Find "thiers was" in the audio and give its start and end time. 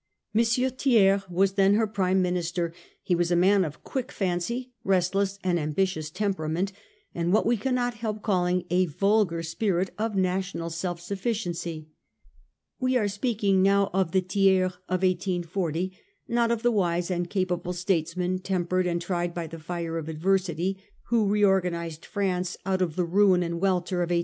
0.43-1.51